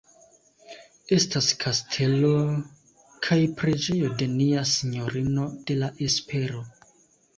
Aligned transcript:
Estas 1.17 1.49
kastelo 1.63 2.31
kaj 3.27 3.39
preĝejo 3.61 4.09
de 4.23 4.29
Nia 4.41 4.65
Sinjorino 4.73 5.47
de 5.69 5.81
la 5.83 5.91
Espero. 6.09 6.65